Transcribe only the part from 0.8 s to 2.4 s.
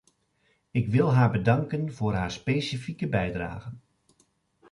wil haar bedanken voor haar